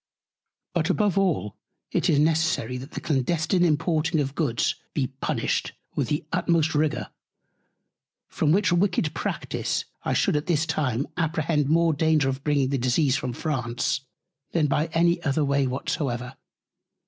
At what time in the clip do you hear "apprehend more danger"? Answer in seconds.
11.17-12.29